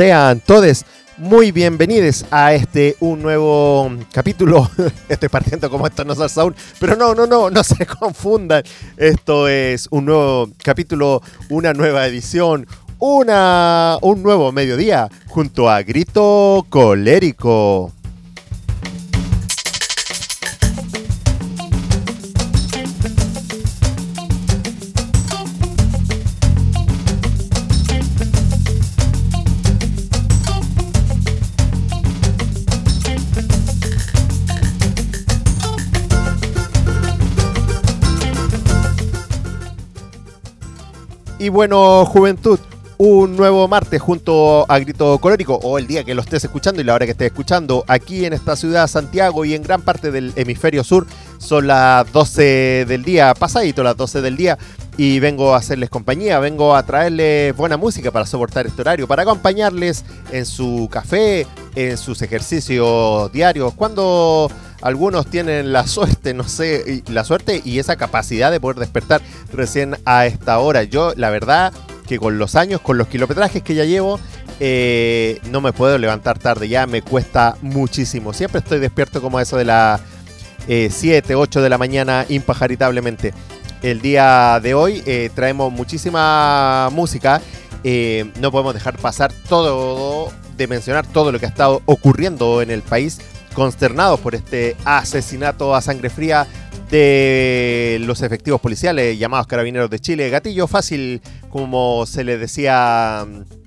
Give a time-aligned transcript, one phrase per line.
[0.00, 0.86] Sean todos
[1.18, 4.66] muy bienvenidos a este un nuevo capítulo.
[5.10, 8.62] Estoy partiendo como esto no es Sound, pero no, no, no, no se confundan.
[8.96, 12.66] Esto es un nuevo capítulo, una nueva edición,
[12.98, 17.92] una, un nuevo mediodía junto a Grito Colérico.
[41.40, 42.58] Y bueno, juventud,
[42.98, 46.84] un nuevo martes junto a Grito Colérico, o el día que lo estés escuchando y
[46.84, 50.34] la hora que estés escuchando, aquí en esta ciudad Santiago y en gran parte del
[50.36, 51.06] hemisferio sur,
[51.38, 54.58] son las 12 del día, pasadito las 12 del día,
[54.98, 59.22] y vengo a hacerles compañía, vengo a traerles buena música para soportar este horario, para
[59.22, 67.02] acompañarles en su café, en sus ejercicios diarios, cuando algunos tienen la suerte, no sé,
[67.08, 69.20] la suerte y esa capacidad de poder despertar
[69.52, 70.84] recién a esta hora.
[70.84, 71.72] Yo, la verdad,
[72.06, 74.18] que con los años, con los kilometrajes que ya llevo,
[74.58, 78.32] eh, no me puedo levantar tarde, ya me cuesta muchísimo.
[78.32, 80.00] Siempre estoy despierto como eso de las
[80.66, 83.34] 7, 8 de la mañana, impajaritablemente.
[83.82, 87.40] El día de hoy eh, traemos muchísima música.
[87.82, 92.70] Eh, no podemos dejar pasar todo de mencionar todo lo que ha estado ocurriendo en
[92.70, 93.20] el país
[93.54, 96.46] consternados por este asesinato a sangre fría
[96.90, 100.28] de los efectivos policiales llamados Carabineros de Chile.
[100.28, 103.60] Gatillo fácil, como se le decía mm,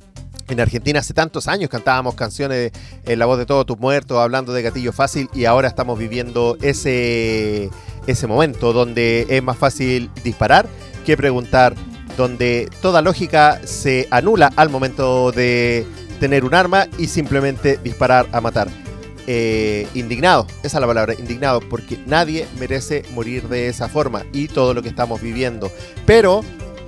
[0.51, 2.71] en Argentina hace tantos años, cantábamos canciones
[3.05, 6.57] en la voz de todos tus muertos, hablando de gatillo fácil, y ahora estamos viviendo
[6.61, 7.69] ese,
[8.07, 10.67] ese momento donde es más fácil disparar
[11.05, 11.75] que preguntar,
[12.17, 15.85] donde toda lógica se anula al momento de
[16.19, 18.82] tener un arma y simplemente disparar a matar.
[19.25, 24.47] Eh, indignado, esa es la palabra, indignado, porque nadie merece morir de esa forma y
[24.47, 25.71] todo lo que estamos viviendo.
[26.05, 26.43] Pero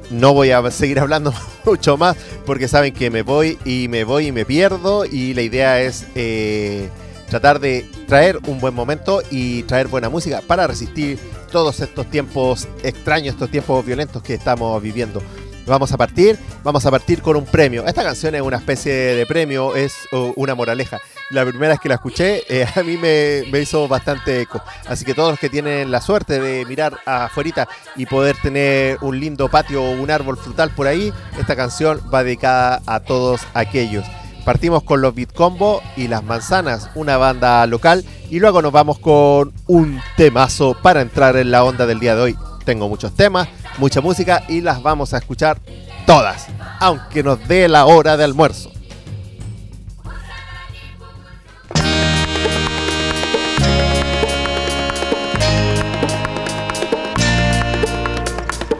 [0.09, 1.34] no voy a seguir hablando
[1.66, 2.16] mucho más
[2.46, 6.06] porque saben que me voy y me voy y me pierdo y la idea es
[6.16, 6.90] eh,
[7.29, 11.17] tratar de traer un buen momento y traer buena música para resistir
[11.52, 15.22] todos estos tiempos extraños, estos tiempos violentos que estamos viviendo.
[15.68, 17.86] Vamos a partir, vamos a partir con un premio.
[17.88, 19.96] Esta canción es una especie de premio, es
[20.36, 21.00] una moraleja.
[21.31, 24.62] La primera vez que la escuché, eh, a mí me, hizo bastante eco.
[24.88, 29.20] Así que todos los que tienen la suerte de mirar afuera y poder tener un
[29.20, 34.06] lindo patio o un árbol frutal por ahí, esta canción va dedicada a todos aquellos.
[34.46, 39.00] Partimos con los Beat Combo y Las Manzanas, una banda local, y luego nos vamos
[39.00, 42.38] con un temazo para entrar en la onda del día de hoy.
[42.66, 45.59] Tengo muchos temas, mucha música y las vamos a escuchar
[46.08, 46.48] todas,
[46.80, 48.72] aunque nos dé la hora de almuerzo.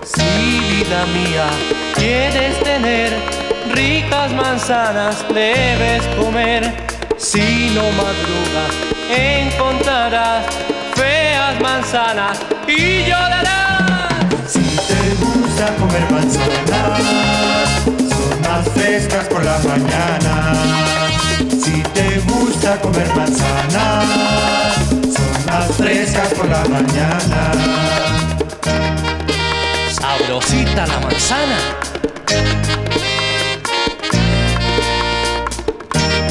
[0.04, 1.48] Si vida mía
[1.96, 3.14] quieres tener
[3.72, 6.74] ricas manzanas, debes comer.
[7.18, 8.72] Si no madrugas,
[9.10, 10.46] encontrarás
[10.96, 13.56] feas manzanas y llorarás
[15.56, 17.00] gusta comer manzanas,
[18.10, 20.54] son más frescas por la mañana.
[21.50, 24.06] Si te gusta comer manzanas,
[25.16, 27.52] son más frescas por la mañana.
[29.92, 31.58] Sabrosita la manzana.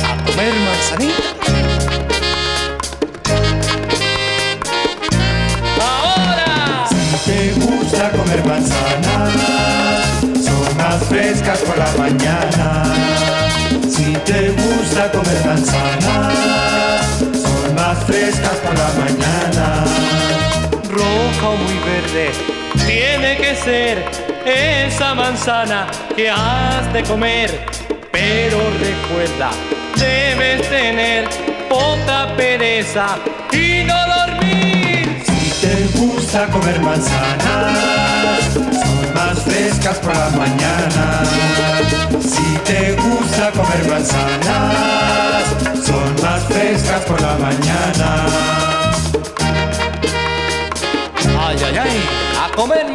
[0.05, 1.34] A comer manzanita.
[8.35, 9.33] Comer manzanas,
[10.45, 12.85] son más frescas por la mañana.
[13.89, 19.85] Si te gusta comer manzanas, son más frescas por la mañana.
[20.91, 22.31] Roja o muy verde,
[22.87, 24.05] tiene que ser
[24.45, 27.67] esa manzana que has de comer.
[28.11, 29.51] Pero recuerda,
[29.97, 31.29] debes tener
[31.69, 33.17] poca pereza
[33.53, 34.34] y te
[36.07, 41.23] gusta comer manzanas, son más frescas por la mañana.
[42.21, 45.45] Si te gusta comer manzanas,
[45.85, 48.27] son más frescas por la mañana.
[51.47, 52.05] Ay, ay, ay,
[52.43, 52.87] a comer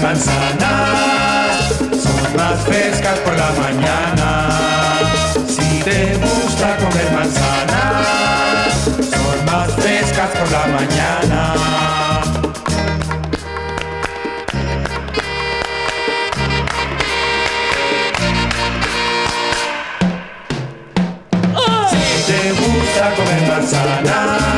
[0.00, 1.68] manzanas
[2.02, 4.48] son más frescas por la mañana.
[5.46, 11.54] Si te gusta comer manzanas, son más frescas por la mañana.
[21.90, 24.51] Si te gusta comer manzanas,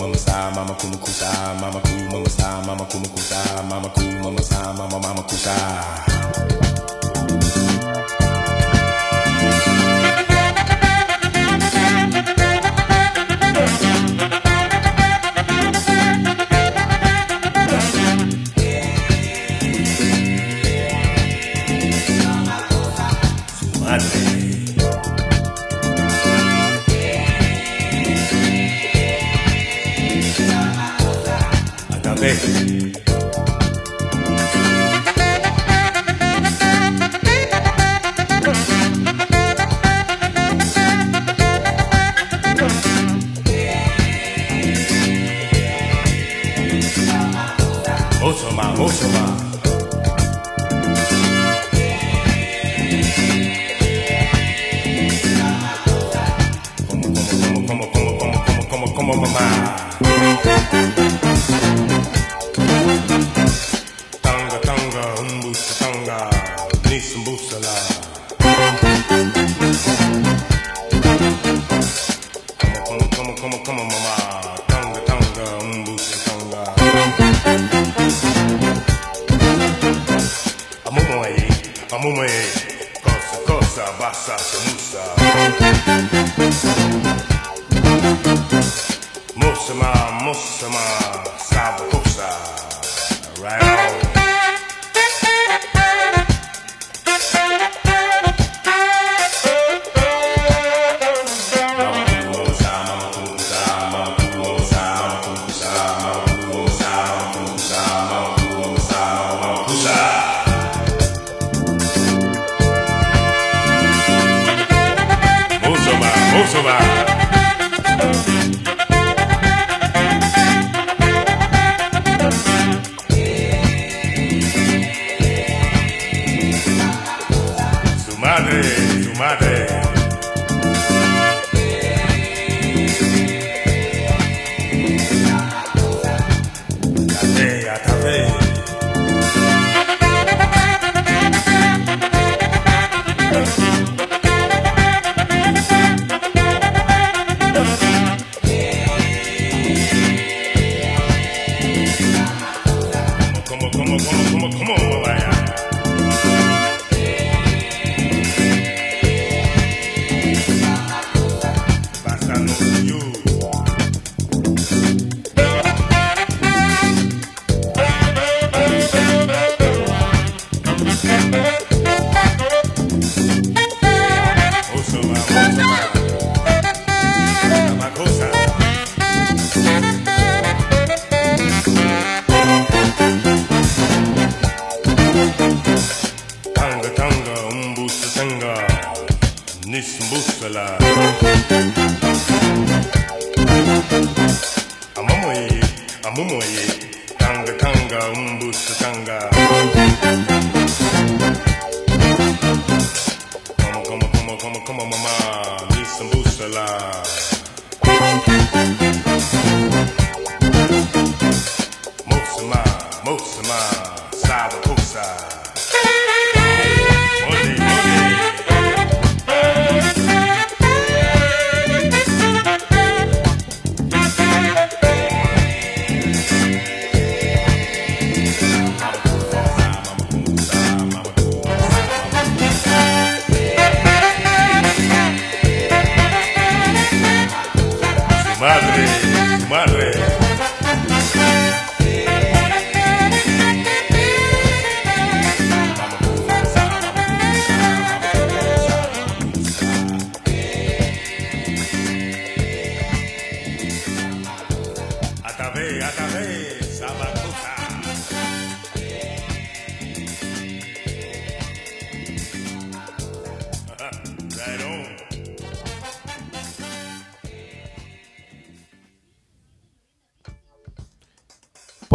[0.00, 1.28] mama sa, mama kuma kusa,
[1.60, 6.65] mama kuma mama sa, mama kuma kusa, mama kuma mama sa, mama mama kusa.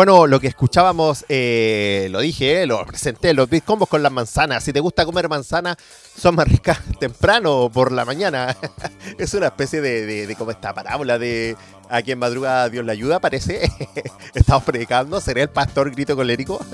[0.01, 4.11] Bueno, lo que escuchábamos, eh, lo dije, eh, lo presenté, los beat combos con las
[4.11, 4.63] manzanas.
[4.63, 5.77] Si te gusta comer manzanas,
[6.17, 8.57] son más ricas temprano por la mañana.
[9.19, 11.55] es una especie de, de, de como esta parábola de
[11.87, 13.71] a quien madruga Dios le ayuda, parece.
[14.33, 16.65] Estamos predicando, seré el pastor grito colérico.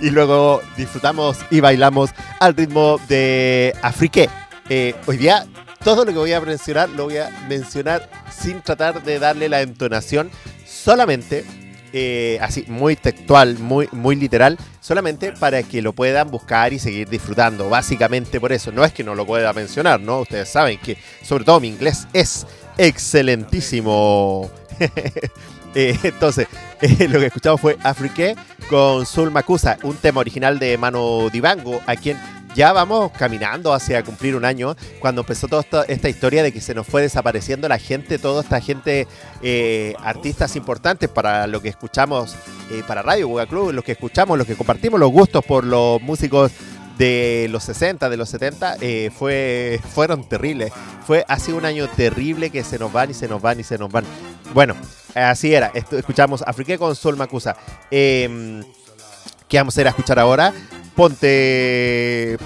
[0.00, 4.30] y luego disfrutamos y bailamos al ritmo de Afrique.
[4.70, 5.46] Eh, hoy día
[5.84, 9.60] todo lo que voy a mencionar lo voy a mencionar sin tratar de darle la
[9.60, 10.30] entonación,
[10.64, 11.44] solamente
[11.92, 17.08] eh, así muy textual, muy, muy literal, solamente para que lo puedan buscar y seguir
[17.08, 17.68] disfrutando.
[17.68, 20.20] Básicamente por eso, no es que no lo pueda mencionar, ¿no?
[20.20, 22.46] Ustedes saben que sobre todo mi inglés es
[22.78, 24.50] excelentísimo.
[25.74, 26.48] Eh, entonces,
[26.82, 28.36] eh, lo que escuchamos fue Afrique
[28.68, 32.18] con Sul Makusa, un tema original de Mano Dibango, a quien
[32.54, 36.74] ya vamos caminando hacia cumplir un año, cuando empezó toda esta, historia de que se
[36.74, 39.06] nos fue desapareciendo la gente, toda esta gente,
[39.42, 42.34] eh, artistas importantes para lo que escuchamos,
[42.70, 46.00] eh, para Radio Buga Club, los que escuchamos, los que compartimos los gustos por los
[46.02, 46.52] músicos
[46.98, 50.72] de los 60, de los 70, eh, fue, fueron terribles.
[51.06, 53.78] Fue así un año terrible que se nos van y se nos van y se
[53.78, 54.04] nos van.
[54.54, 54.76] Bueno,
[55.14, 55.72] así era.
[55.74, 57.56] Escuchamos Afrique con Sol Macusa.
[57.90, 58.62] Eh,
[59.48, 60.52] ¿Qué vamos a ir a escuchar ahora?
[60.94, 62.38] Ponte.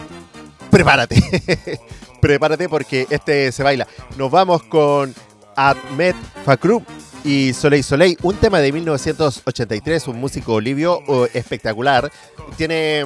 [0.70, 1.80] Prepárate.
[2.20, 3.86] Prepárate porque este se baila.
[4.16, 5.14] Nos vamos con
[5.56, 6.84] Ahmed Fakroub
[7.24, 12.10] y Soleil Soleil, un tema de 1983, un músico libio uh, espectacular.
[12.56, 13.04] Tiene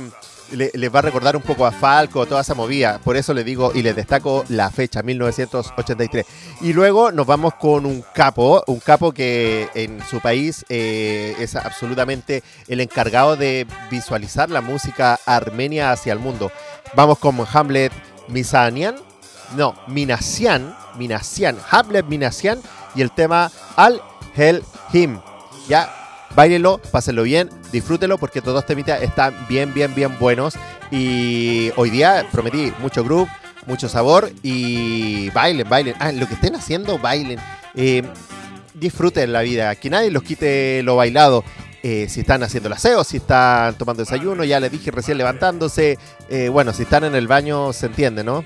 [0.53, 2.99] le, les va a recordar un poco a Falco, toda esa movida.
[3.03, 6.27] Por eso le digo y les destaco la fecha, 1983.
[6.61, 11.57] Y luego nos vamos con un capo, un capo que en su país eh, es
[11.57, 16.51] absolutamente el encargado de visualizar la música armenia hacia el mundo.
[16.95, 17.93] Vamos con Hamlet
[18.29, 18.97] Misanian,
[19.57, 22.61] no, Minasian, Minasian, Hamlet Minasian
[22.95, 24.03] y el tema Al
[24.37, 25.21] Hel Him.
[25.69, 26.00] Ya
[26.35, 30.55] Báilenlo, pásenlo bien, disfrútenlo porque todos los temitas están bien, bien, bien buenos.
[30.91, 33.29] Y hoy día prometí mucho groove,
[33.67, 35.95] mucho sabor y bailen, bailen.
[35.99, 37.39] Ah, lo que estén haciendo, bailen.
[37.75, 38.03] Eh,
[38.75, 41.45] disfruten la vida, que nadie los quite lo bailado.
[41.83, 45.99] Eh, si están haciendo el aseo, si están tomando desayuno, ya les dije recién levantándose.
[46.29, 48.45] Eh, bueno, si están en el baño, se entiende, ¿no?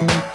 [0.00, 0.27] Ya,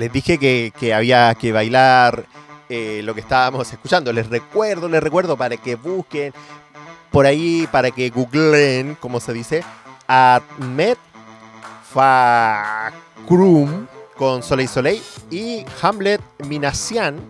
[0.00, 2.24] les dije que, que había que bailar
[2.70, 4.12] eh, lo que estábamos escuchando.
[4.12, 6.32] Les recuerdo, les recuerdo para que busquen
[7.10, 9.62] por ahí, para que googleen, como se dice,
[10.06, 10.96] Ahmed
[11.92, 13.86] Fakrum
[14.16, 17.20] con Soleil Soleil y Hamlet Minasian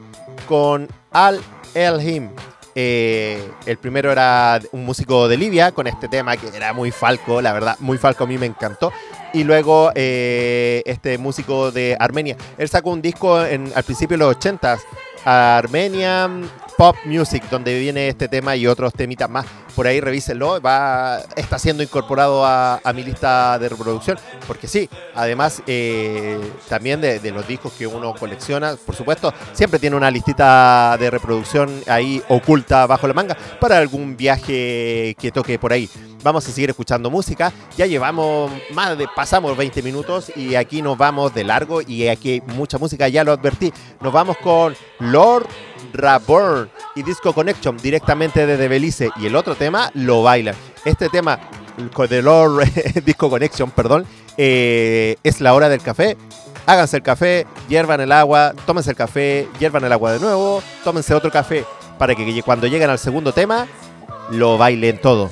[0.47, 1.41] con Al
[1.75, 2.31] Elhim.
[2.77, 7.43] Eh, el primero era un músico de Libia con este tema que era muy falco,
[7.43, 8.93] la verdad, muy falco, a mí me encantó.
[9.33, 12.37] Y luego eh, este músico de Armenia.
[12.59, 14.81] Él sacó un disco en, al principio de los 80s,
[15.25, 19.47] Armenian Pop Music, donde viene este tema y otros temitas más.
[19.75, 25.63] Por ahí revísenlo, va, está siendo incorporado a, mi lista de reproducción, porque sí, además
[25.67, 31.11] eh, también de, los discos que uno colecciona, por supuesto, siempre tiene una listita de
[31.11, 35.89] reproducción ahí oculta bajo la manga para algún viaje que toque por ahí.
[36.23, 37.51] Vamos a seguir escuchando música.
[37.79, 42.43] Ya llevamos más de, pasamos 20 minutos y aquí nos vamos de largo y aquí
[42.47, 43.73] mucha música, ya lo advertí.
[44.01, 45.47] Nos vamos con Lord
[45.93, 50.55] Raburn y Disco Connection directamente desde Belice y el otro tema lo bailan.
[50.85, 51.39] Este tema
[52.09, 52.65] de Lord
[53.05, 56.17] Disco Connection, perdón, eh, es la hora del café.
[56.67, 61.15] Háganse el café, hiervan el agua, tómense el café, hiervan el agua de nuevo, tómense
[61.15, 61.65] otro café
[61.99, 63.67] para que cuando lleguen al segundo tema
[64.31, 65.31] lo bailen todo.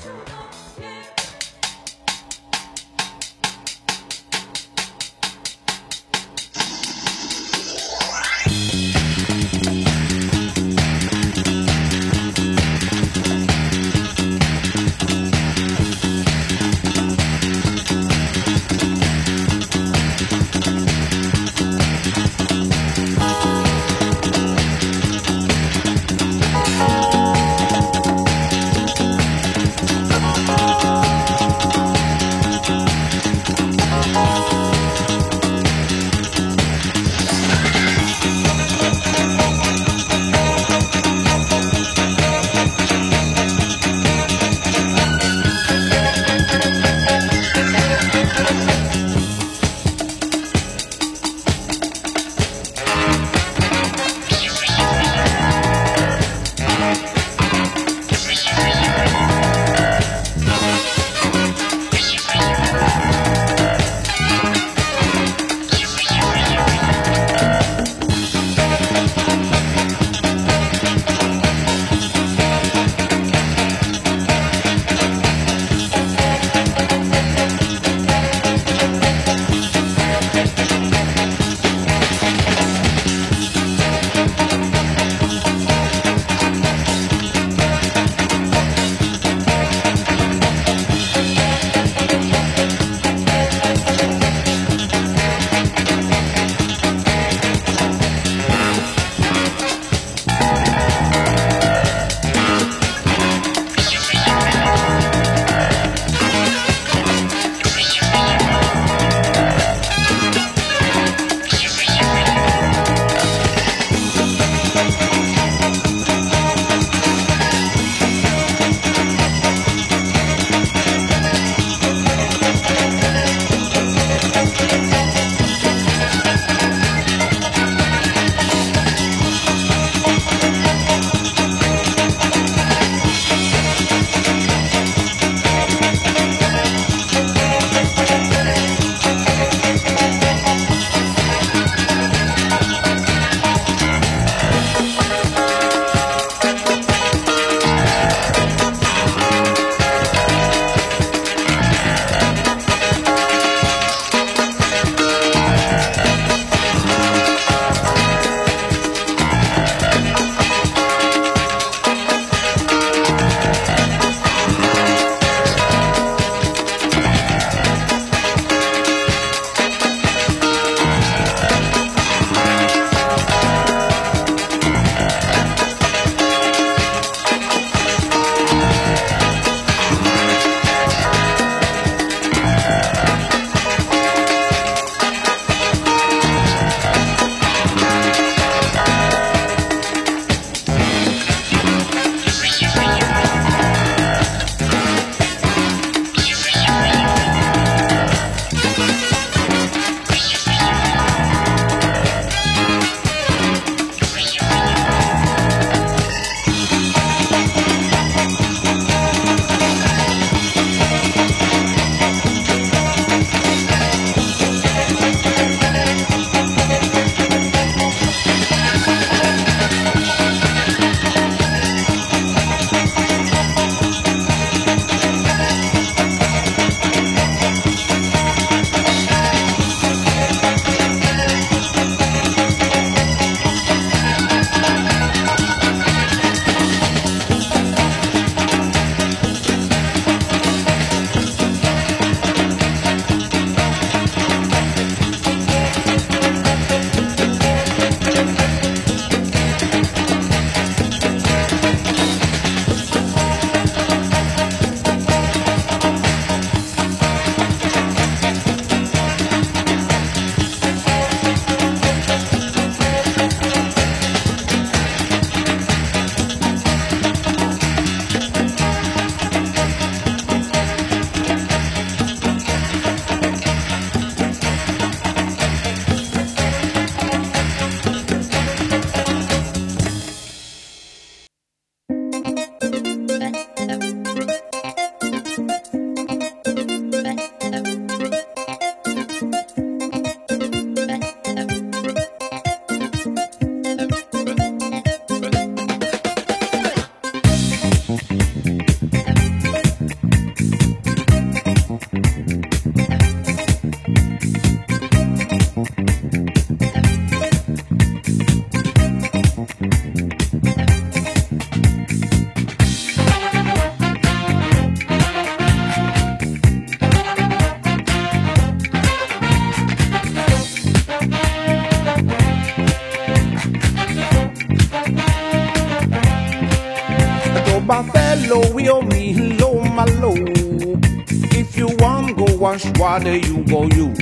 [332.78, 333.98] Wash water, you go use.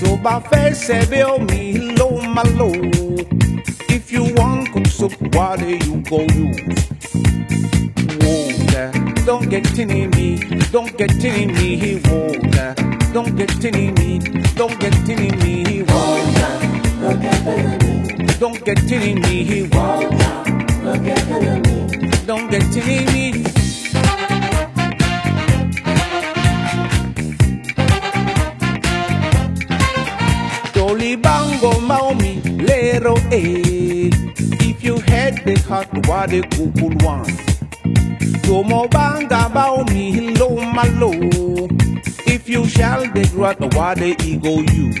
[0.00, 2.72] To my face bill me low, my low.
[3.88, 6.60] If you want cook soup water, you go use.
[8.20, 8.92] Water,
[9.24, 10.38] don't get in me,
[10.70, 12.74] don't get in me, water.
[13.12, 14.18] Don't get in me,
[14.54, 16.58] don't get in me, water.
[18.38, 20.08] Don't get in me, water.
[22.26, 23.57] Don't get in me.
[32.98, 34.10] Lero eh.
[34.60, 37.30] If you had the hot water cool one.
[38.42, 41.12] Tomo banga maumi low malo.
[42.26, 44.98] If you shall the grat the ego use.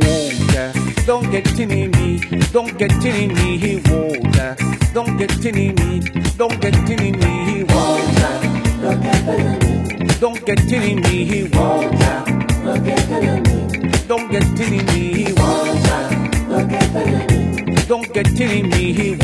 [0.00, 0.72] Water,
[1.06, 2.20] don't get in me,
[2.52, 4.56] don't get in me, water.
[4.94, 6.00] Don't get in me,
[6.36, 8.34] don't get in me, water.
[10.20, 12.24] Don't get in me, water.
[12.64, 13.60] Don't get in me.
[14.08, 15.79] Don't get in me, water.
[16.92, 19.12] Don't get in me.
[19.12, 19.20] If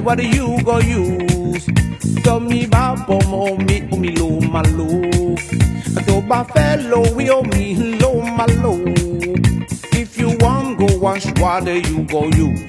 [0.00, 1.66] what do you go use?
[2.22, 4.88] Tell me about pomo me me lo malo.
[6.06, 8.80] To ba fellow we o me lo malo.
[9.92, 12.62] If you want go wash water, you go use.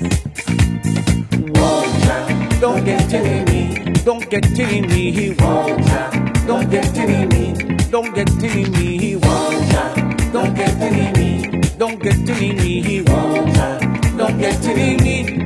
[1.56, 2.22] Water,
[2.60, 6.10] don't get in me, don't get in me, water.
[6.46, 7.54] Don't get in me,
[7.90, 9.88] don't get in me, water.
[10.32, 13.80] Don't get in me, don't get in me, water.
[14.18, 15.45] Don't get in me.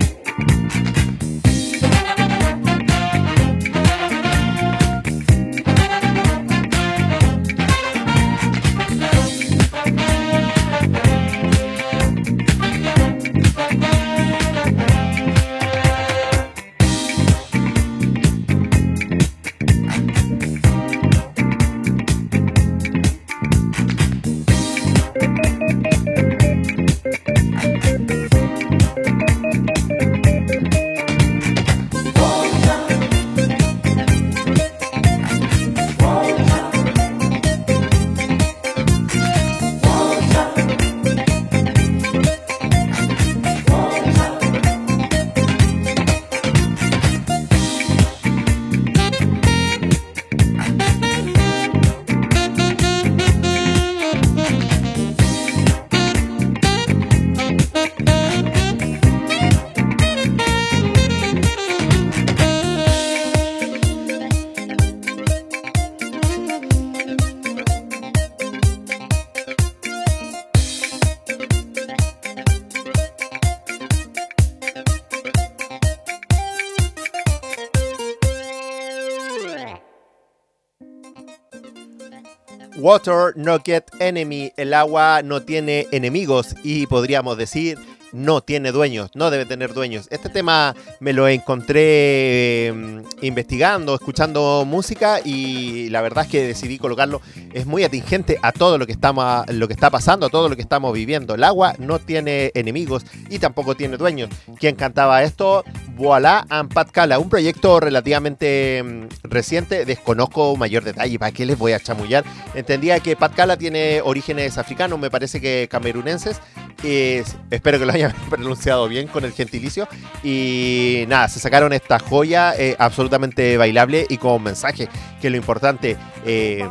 [82.90, 87.78] Water no get enemy, el agua no tiene enemigos y podríamos decir
[88.14, 90.08] no tiene dueños, no debe tener dueños.
[90.10, 96.80] Este tema me lo encontré eh, investigando, escuchando música y la verdad es que decidí
[96.80, 97.22] colocarlo.
[97.54, 100.56] Es muy atingente a todo lo que, estamos, lo que está pasando, a todo lo
[100.56, 101.36] que estamos viviendo.
[101.36, 104.32] El agua no tiene enemigos y tampoco tiene dueños.
[104.60, 105.64] ¿Quién cantaba esto?
[106.00, 109.84] Voilà and Pat Cala, un proyecto relativamente mm, reciente.
[109.84, 112.24] Desconozco mayor detalle, ¿para qué les voy a chamullar?
[112.56, 116.40] Entendía que Pat Cala tiene orígenes africanos, me parece que camerunenses,
[116.82, 119.88] Eh, espero que lo hayan pronunciado bien con el gentilicio.
[120.24, 124.88] Y nada, se sacaron esta joya eh, absolutamente bailable y con mensaje,
[125.22, 126.66] que lo importante, eh,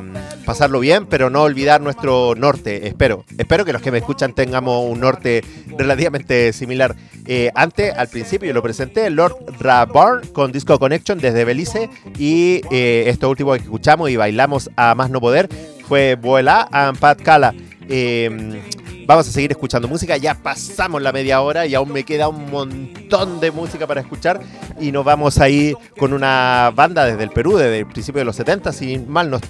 [0.46, 2.88] pasarlo bien, pero no olvidar nuestro norte.
[2.88, 5.44] Espero, espero que los que me escuchan tengamos un norte
[5.76, 6.96] relativamente similar.
[7.26, 11.90] Eh, antes, al principio, lo presenté, Lord Rabarn con Disco Connection desde Belice.
[12.18, 15.48] Y eh, esto último que escuchamos y bailamos a más no poder
[15.86, 17.52] fue Vuela and Pat Cala.
[17.88, 18.62] Eh,
[19.08, 20.18] vamos a seguir escuchando música.
[20.18, 24.38] Ya pasamos la media hora y aún me queda un montón de música para escuchar.
[24.78, 28.26] Y nos vamos a ir con una banda desde el Perú, desde el principio de
[28.26, 29.40] los 70, si mal no,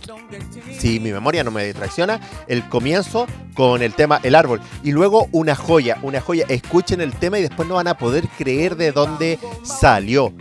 [0.78, 4.60] si mi memoria no me traiciona, el comienzo con el tema El Árbol.
[4.84, 6.46] Y luego una joya, una joya.
[6.48, 10.32] Escuchen el tema y después no van a poder creer de dónde salió.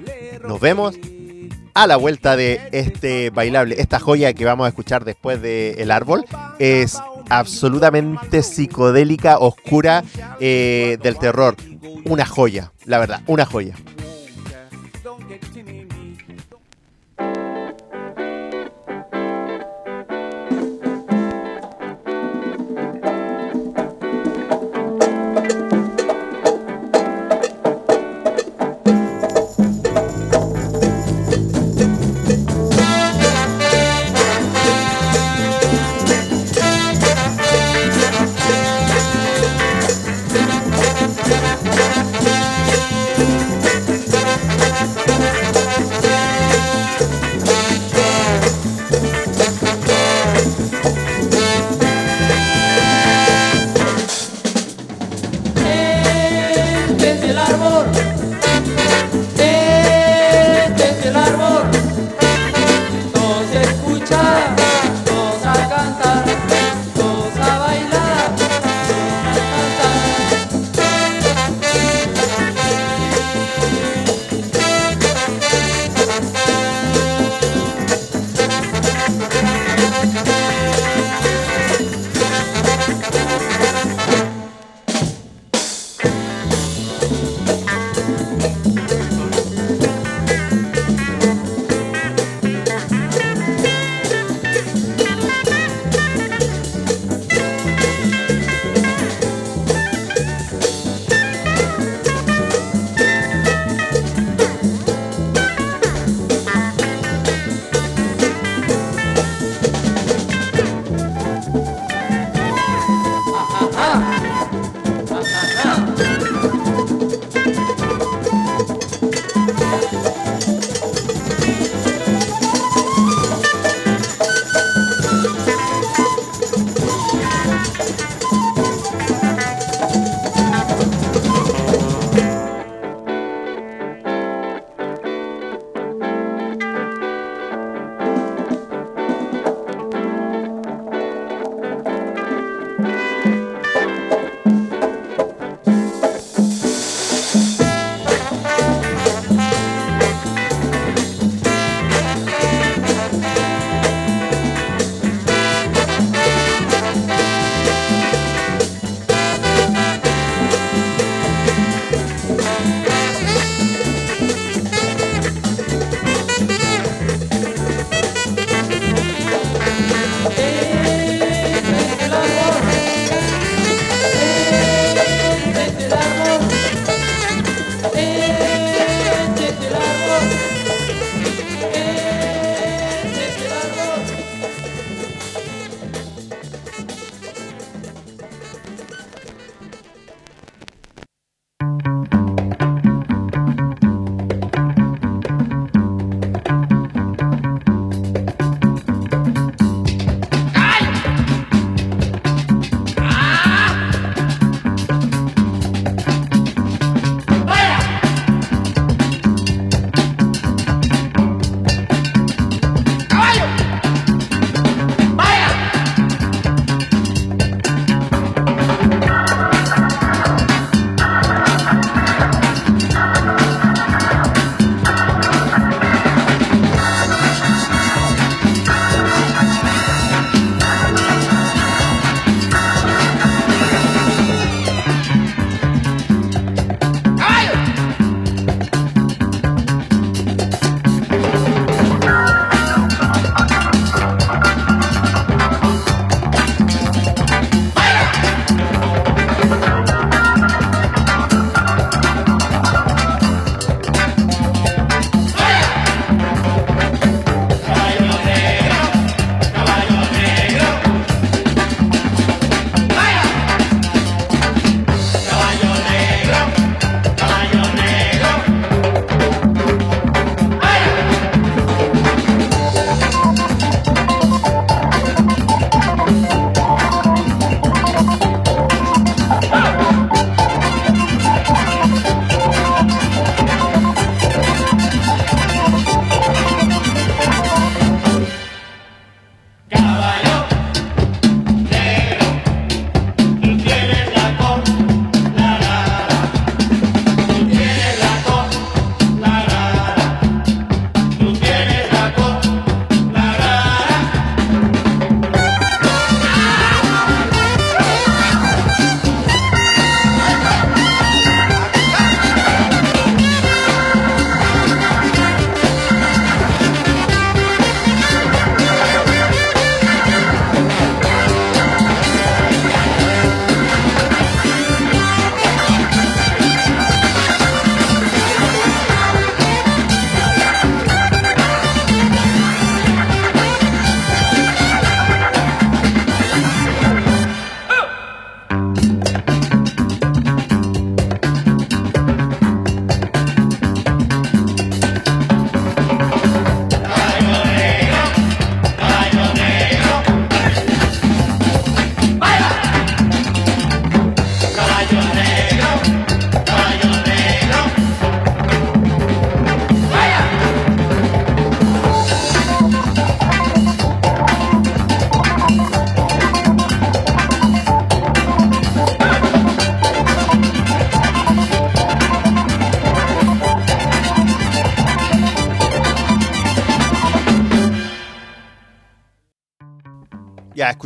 [0.47, 0.95] Nos vemos
[1.77, 3.75] a la vuelta de este bailable.
[3.77, 6.25] Esta joya que vamos a escuchar después de El Árbol
[6.57, 6.97] es
[7.29, 10.03] absolutamente psicodélica, oscura,
[10.39, 11.55] eh, del terror.
[12.05, 13.75] Una joya, la verdad, una joya.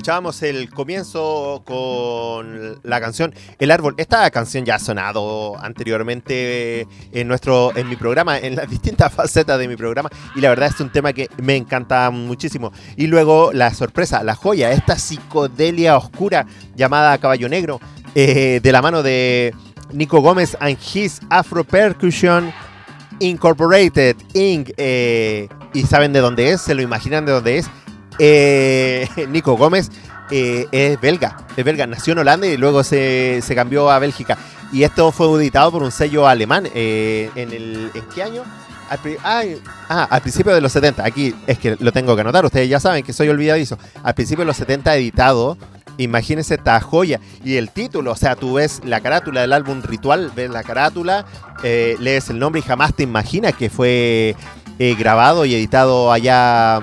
[0.01, 3.93] Escuchábamos el comienzo con la canción El Árbol.
[3.97, 9.59] Esta canción ya ha sonado anteriormente en nuestro, en mi programa, en las distintas facetas
[9.59, 12.71] de mi programa, y la verdad es un tema que me encanta muchísimo.
[12.95, 17.79] Y luego la sorpresa, la joya, esta psicodelia oscura llamada Caballo Negro,
[18.15, 19.53] eh, de la mano de
[19.93, 22.51] Nico Gómez and His Afro Percussion
[23.19, 24.71] Incorporated Inc.
[24.77, 27.69] eh, y saben de dónde es, se lo imaginan de dónde es.
[28.23, 29.89] Eh, Nico Gómez
[30.29, 34.37] eh, es belga, es belga, nació en Holanda y luego se, se cambió a Bélgica.
[34.71, 38.43] Y esto fue editado por un sello alemán eh, en el ¿en qué año?
[38.89, 38.99] Al,
[39.89, 42.79] ah, al principio de los 70, aquí es que lo tengo que anotar, ustedes ya
[42.79, 43.79] saben que soy olvidadizo.
[44.03, 45.57] Al principio de los 70 editado,
[45.97, 47.19] imagínense esta joya.
[47.43, 51.25] Y el título, o sea, tú ves la carátula del álbum Ritual, ves la carátula,
[51.63, 54.35] lees el nombre y jamás te imaginas que fue
[54.77, 56.81] grabado y editado allá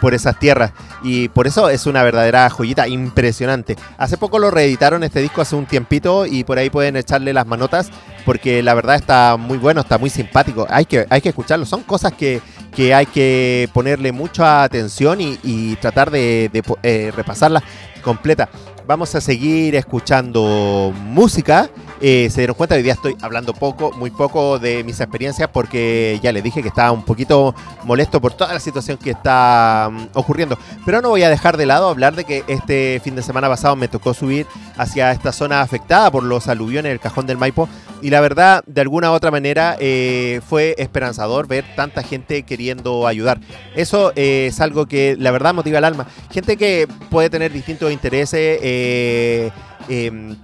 [0.00, 0.72] por esas tierras.
[1.02, 3.76] Y por eso es una verdadera joyita impresionante.
[3.98, 7.46] Hace poco lo reeditaron este disco hace un tiempito y por ahí pueden echarle las
[7.46, 7.90] manotas
[8.24, 10.66] porque la verdad está muy bueno, está muy simpático.
[10.68, 11.66] Hay que, hay que escucharlo.
[11.66, 12.40] Son cosas que,
[12.74, 17.62] que hay que ponerle mucha atención y, y tratar de, de eh, repasarlas
[18.02, 18.48] completa.
[18.90, 21.70] Vamos a seguir escuchando música.
[22.00, 26.18] Eh, se dieron cuenta, hoy día estoy hablando poco, muy poco de mis experiencias porque
[26.20, 30.06] ya les dije que estaba un poquito molesto por toda la situación que está mm,
[30.14, 30.58] ocurriendo.
[30.84, 33.76] Pero no voy a dejar de lado hablar de que este fin de semana pasado
[33.76, 37.68] me tocó subir hacia esta zona afectada por los aluviones del cajón del Maipo
[38.02, 43.06] y la verdad, de alguna u otra manera, eh, fue esperanzador ver tanta gente queriendo
[43.06, 43.40] ayudar.
[43.74, 46.06] Eso eh, es algo que la verdad motiva el alma.
[46.30, 48.58] Gente que puede tener distintos intereses.
[48.62, 49.50] eh,
[49.88, 50.36] em,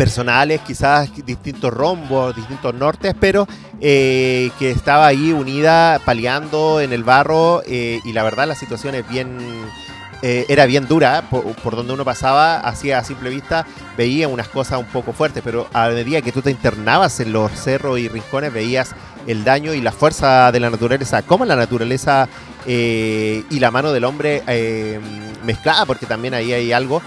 [0.00, 3.46] personales, quizás distintos rombos, distintos nortes, pero
[3.82, 8.94] eh, que estaba ahí unida, paliando en el barro eh, y la verdad la situación
[8.94, 9.36] es bien,
[10.22, 13.66] eh, era bien dura, por, donde uno pasaba, hacia a simple vista
[13.96, 17.50] veía unas cosas un poco fuertes, pero a medida que tú te internabas en los
[17.52, 18.94] cerros y rincones veías
[19.26, 22.28] el daño y la fuerza de la naturaleza, cómo la naturaleza
[22.66, 25.00] eh, y la mano del hombre eh,
[25.44, 27.00] mezclada, porque también ahí hay algo,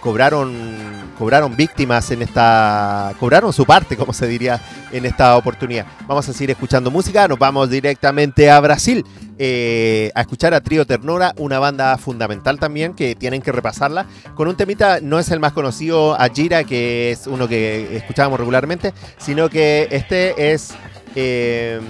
[0.00, 4.60] cobraron cobraron víctimas en esta cobraron su parte como se diría
[4.92, 5.86] en esta oportunidad.
[6.06, 9.06] Vamos a seguir escuchando música nos vamos directamente a Brasil
[9.38, 14.48] eh, a escuchar a Trío Ternura una banda fundamental también que tienen que repasarla con
[14.48, 19.48] un temita no es el más conocido Ajira que es uno que escuchábamos regularmente sino
[19.48, 20.74] que este es
[21.14, 21.80] eh,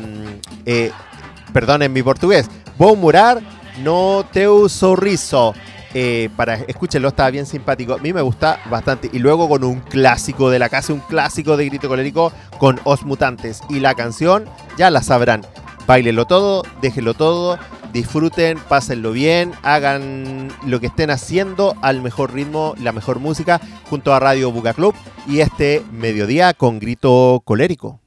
[0.65, 0.91] eh,
[1.91, 3.41] mi portugués Vou murar
[3.83, 5.55] no teu sorriso
[5.99, 7.95] eh, para escúchenlo, está bien simpático.
[7.95, 9.09] A mí me gusta bastante.
[9.15, 13.05] Y luego con un clásico de la casa, un clásico de grito colérico con Os
[13.05, 13.63] Mutantes.
[13.71, 14.45] Y la canción,
[14.77, 15.41] ya la sabrán.
[15.87, 17.59] Báilenlo todo, déjenlo todo,
[17.93, 24.13] disfruten, pásenlo bien, hagan lo que estén haciendo al mejor ritmo, la mejor música, junto
[24.13, 24.95] a Radio Buca Club
[25.29, 28.01] y este mediodía con grito colérico.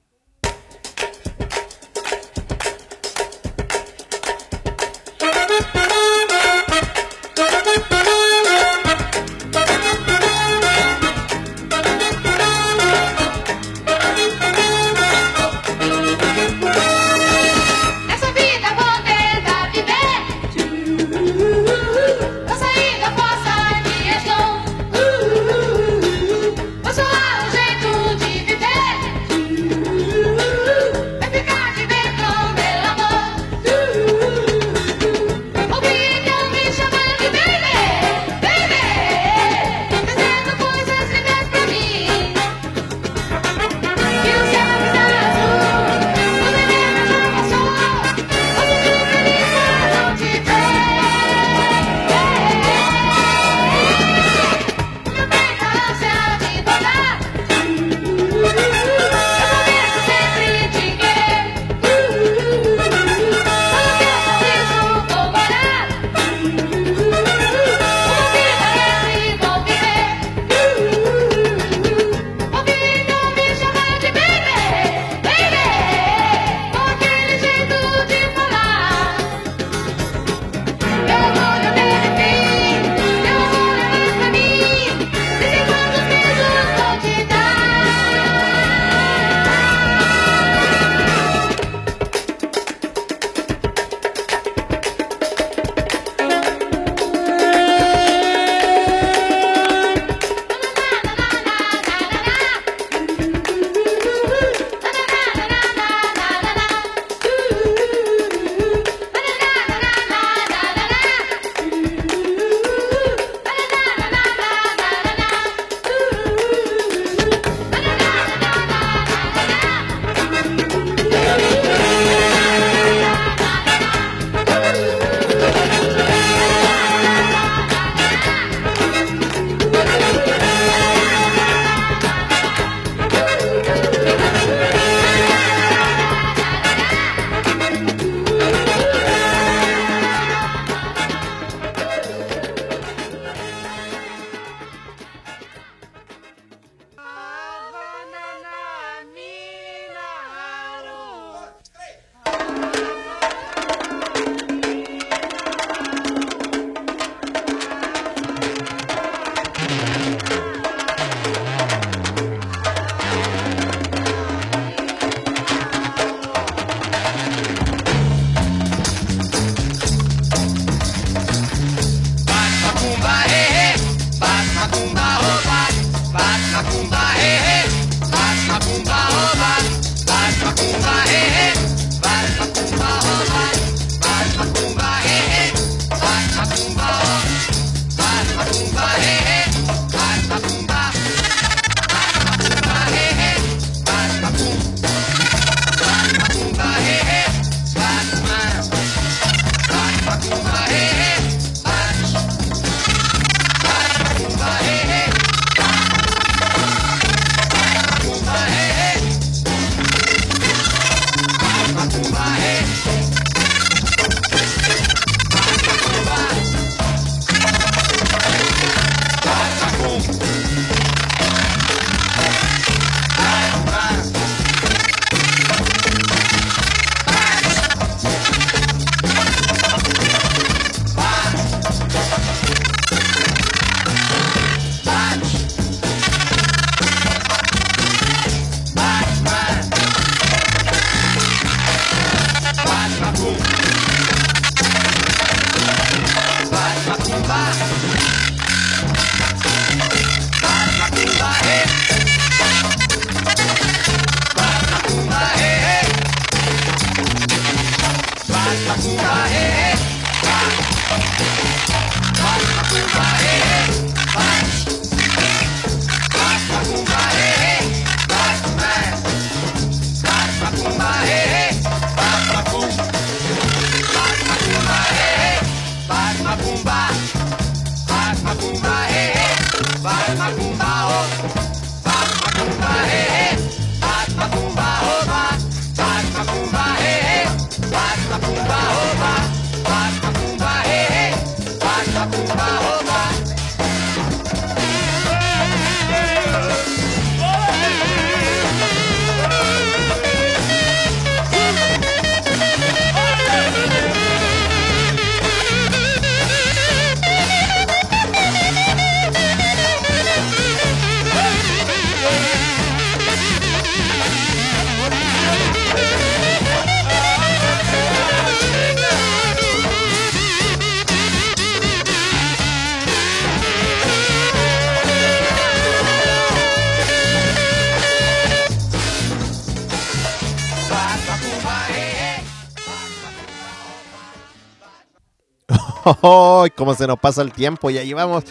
[336.43, 337.69] ¡Ay, cómo se nos pasa el tiempo!
[337.69, 338.23] Ya llevamos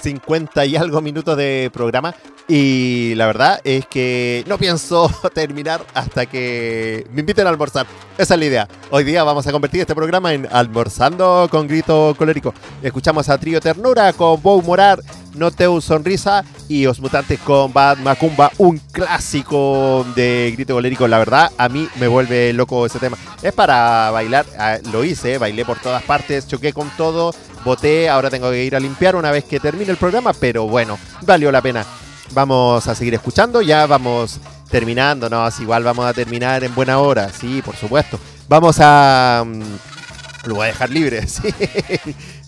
[0.00, 2.14] 50 y algo minutos de programa.
[2.48, 7.86] Y la verdad es que no pienso terminar hasta que me inviten a almorzar.
[8.16, 8.68] Esa es la idea.
[8.90, 12.54] Hoy día vamos a convertir este programa en Almorzando con Grito Colérico.
[12.82, 15.00] Escuchamos a Trío Ternura con Bow Morar,
[15.34, 21.08] No Teu Sonrisa y Os Mutantes con Bad Macumba, un clásico de Grito Colérico.
[21.08, 23.18] La verdad, a mí me vuelve loco ese tema.
[23.42, 27.34] Es para bailar, ah, lo hice, bailé por todas partes, choqué con todo,
[27.66, 30.98] voté, ahora tengo que ir a limpiar una vez que termine el programa, pero bueno,
[31.22, 31.84] valió la pena.
[32.30, 34.40] Vamos a seguir escuchando, ya vamos
[34.70, 35.46] terminando, ¿no?
[35.60, 38.20] Igual vamos a terminar en buena hora, sí, por supuesto.
[38.48, 39.44] Vamos a...
[39.44, 41.42] mm, lo voy a dejar libre, sí.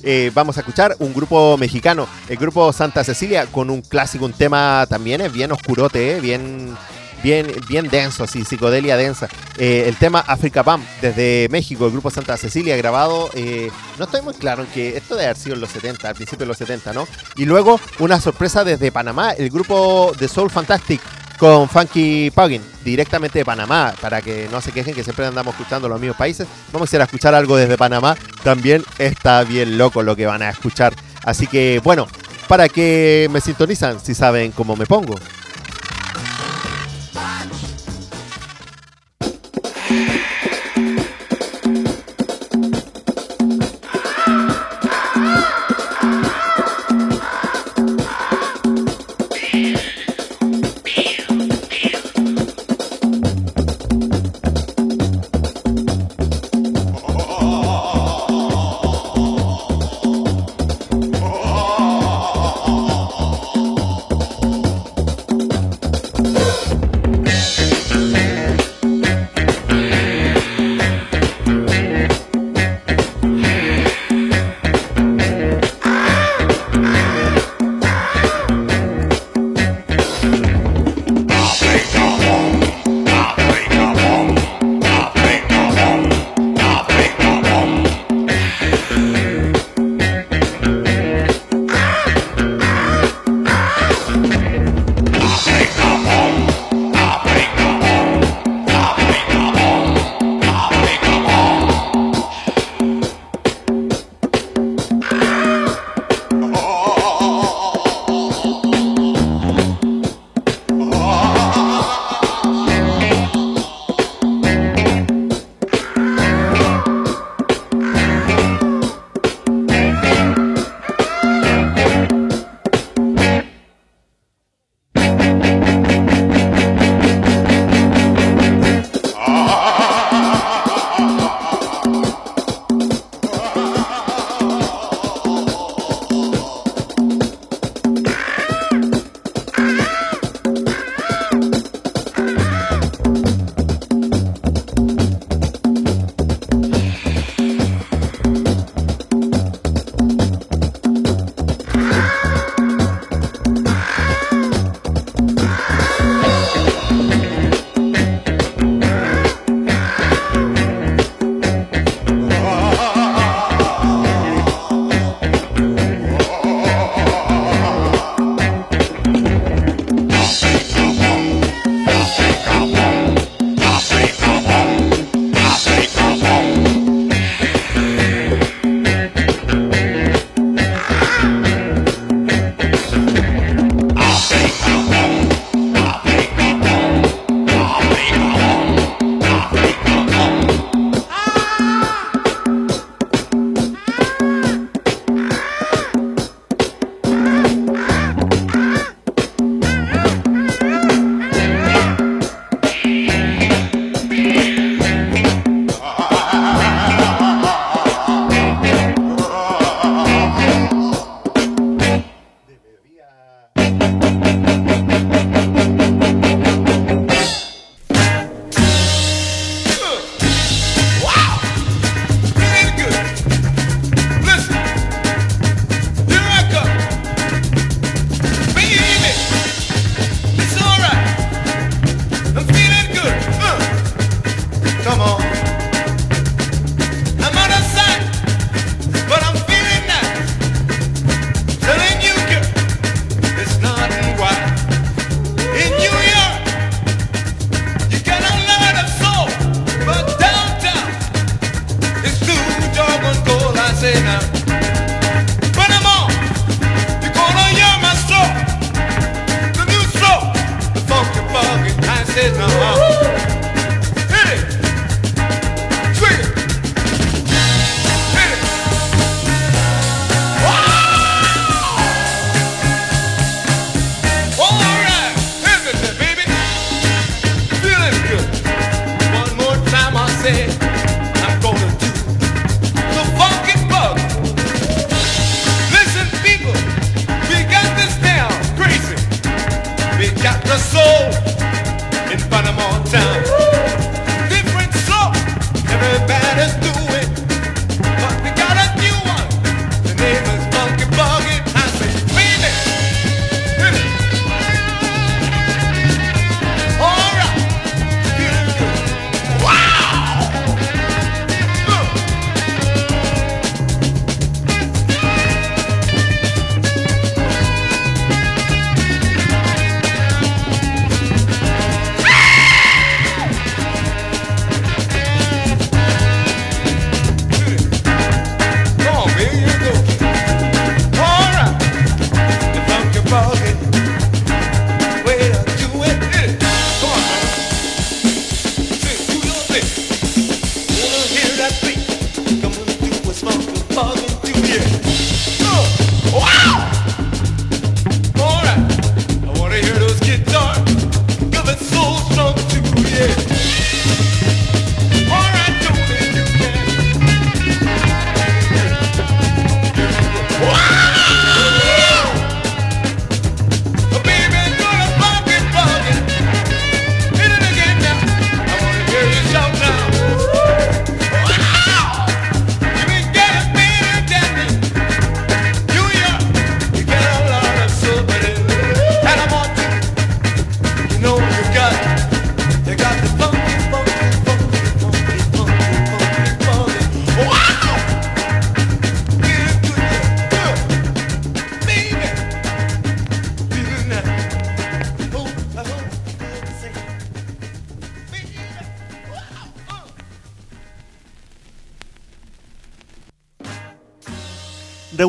[0.04, 4.32] Eh, vamos a escuchar un grupo mexicano, el grupo Santa Cecilia, con un clásico, un
[4.32, 6.20] tema también es bien oscurote, ¿eh?
[6.20, 6.76] bien,
[7.22, 9.28] bien, bien denso, así, psicodelia densa.
[9.56, 14.22] Eh, el tema Africa Pam, desde México, el grupo Santa Cecilia, grabado, eh, no estoy
[14.22, 16.58] muy claro en que esto debe haber sido en los 70, al principio de los
[16.58, 17.06] 70, ¿no?
[17.36, 21.00] Y luego una sorpresa desde Panamá, el grupo de Soul Fantastic
[21.38, 25.88] con Funky Puggin, directamente de Panamá, para que no se quejen que siempre andamos escuchando
[25.88, 26.48] los mismos países.
[26.72, 30.42] Vamos a ir a escuchar algo desde Panamá, también está bien loco lo que van
[30.42, 30.94] a escuchar.
[31.24, 32.08] Así que bueno,
[32.48, 35.14] para que me sintonizan, si saben cómo me pongo.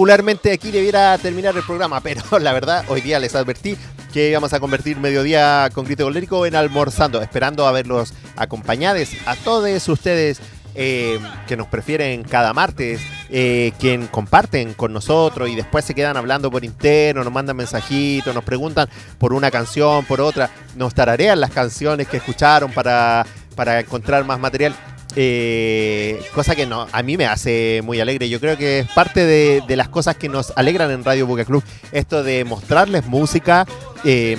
[0.09, 3.77] Regularmente aquí debiera terminar el programa, pero la verdad, hoy día les advertí
[4.11, 9.35] que íbamos a convertir mediodía con grito colérico en almorzando, esperando a verlos acompañados a
[9.35, 10.41] todos ustedes
[10.73, 16.17] eh, que nos prefieren cada martes, eh, quien comparten con nosotros y después se quedan
[16.17, 18.89] hablando por interno, nos mandan mensajitos, nos preguntan
[19.19, 24.39] por una canción, por otra, nos tararean las canciones que escucharon para, para encontrar más
[24.39, 24.73] material.
[25.15, 28.29] Eh, cosa que no, a mí me hace muy alegre.
[28.29, 31.63] Yo creo que es parte de, las cosas que nos alegran en Radio Boca Club.
[31.91, 33.65] Esto de mostrarles música
[34.03, 34.37] eh,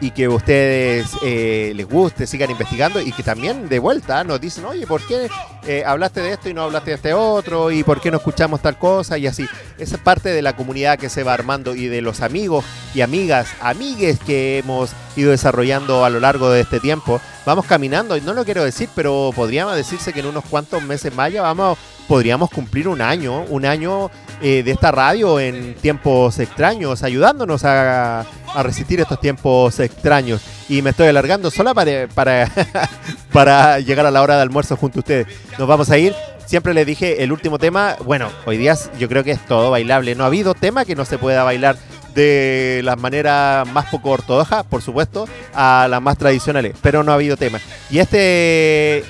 [0.00, 4.64] y que ustedes eh, les guste, sigan investigando y que también de vuelta nos dicen,
[4.64, 5.28] oye, ¿por qué
[5.66, 7.70] eh, hablaste de esto y no hablaste de este otro?
[7.70, 9.18] ¿Y por qué no escuchamos tal cosa?
[9.18, 9.46] Y así.
[9.78, 13.00] Esa es parte de la comunidad que se va armando y de los amigos y
[13.00, 17.20] amigas, amigues que hemos ido desarrollando a lo largo de este tiempo.
[17.44, 21.14] Vamos caminando, y no lo quiero decir, pero podríamos decirse que en unos cuantos meses
[21.14, 24.10] más ya vamos, podríamos cumplir un año, un año
[24.42, 28.24] eh, de esta radio en tiempos extraños, ayudándonos a,
[28.62, 30.40] resistir estos tiempos extraños.
[30.68, 32.50] Y me estoy alargando sola para, para,
[33.32, 35.26] para llegar a la hora de almuerzo junto a ustedes.
[35.58, 36.14] Nos vamos a ir.
[36.46, 37.96] Siempre les dije el último tema.
[38.04, 40.14] Bueno, hoy día yo creo que es todo bailable.
[40.14, 41.76] No ha habido tema que no se pueda bailar
[42.14, 46.74] de las maneras más poco ortodoxas, por supuesto, a las más tradicionales.
[46.80, 47.60] Pero no ha habido tema.
[47.90, 49.04] Y este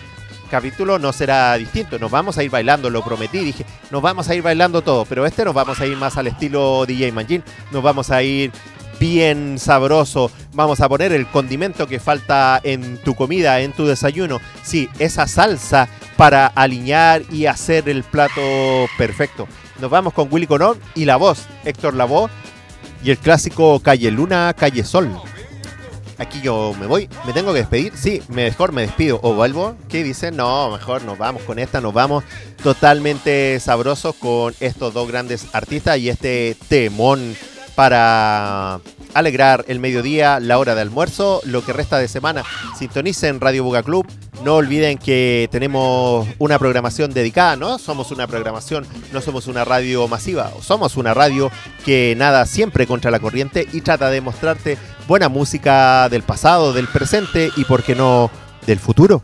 [0.46, 1.98] capítulo no será distinto.
[1.98, 3.38] Nos vamos a ir bailando, lo prometí.
[3.40, 5.04] Dije, nos vamos a ir bailando todo.
[5.04, 7.42] Pero este nos vamos a ir más al estilo DJ Manjin.
[7.70, 8.52] Nos vamos a ir
[8.98, 10.30] bien sabroso.
[10.52, 14.40] Vamos a poner el condimento que falta en tu comida, en tu desayuno.
[14.62, 18.40] Sí, esa salsa para alinear y hacer el plato
[18.96, 19.46] perfecto.
[19.80, 22.30] Nos vamos con Willy Colón y la voz, Héctor Lavoe
[23.02, 25.10] y el clásico Calle Luna, Calle Sol.
[26.18, 27.92] Aquí yo me voy, me tengo que despedir.
[27.96, 29.76] Sí, mejor me despido o vuelvo.
[29.88, 30.36] ¿Qué dicen?
[30.36, 32.24] No, mejor nos vamos con esta, nos vamos
[32.62, 37.36] totalmente sabrosos con estos dos grandes artistas y este temón
[37.74, 38.80] para
[39.18, 42.42] alegrar el mediodía, la hora de almuerzo, lo que resta de semana.
[42.78, 44.06] Sintonicen Radio Buga Club.
[44.44, 47.78] No olviden que tenemos una programación dedicada, ¿no?
[47.78, 50.52] Somos una programación, no somos una radio masiva.
[50.60, 51.50] Somos una radio
[51.84, 56.86] que nada siempre contra la corriente y trata de mostrarte buena música del pasado, del
[56.86, 58.30] presente y, por qué no,
[58.66, 59.22] del futuro.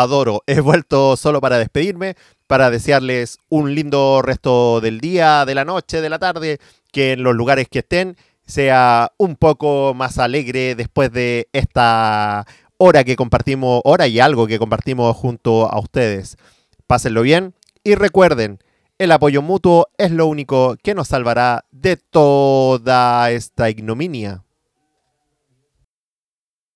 [0.00, 0.42] Adoro.
[0.46, 6.00] He vuelto solo para despedirme, para desearles un lindo resto del día, de la noche,
[6.00, 6.58] de la tarde,
[6.92, 12.46] que en los lugares que estén sea un poco más alegre después de esta
[12.78, 16.36] hora que compartimos, hora y algo que compartimos junto a ustedes.
[16.86, 18.58] Pásenlo bien y recuerden,
[18.98, 24.44] el apoyo mutuo es lo único que nos salvará de toda esta ignominia.